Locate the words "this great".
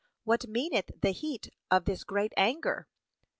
1.85-2.33